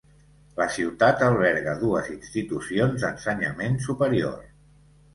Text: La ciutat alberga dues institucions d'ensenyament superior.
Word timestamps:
La 0.61 0.65
ciutat 0.77 1.21
alberga 1.25 1.77
dues 1.83 2.11
institucions 2.15 3.07
d'ensenyament 3.07 3.81
superior. 3.89 4.47